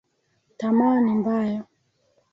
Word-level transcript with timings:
Tamaa 0.59 0.99
ni 1.01 1.13
mbaya 1.19 1.63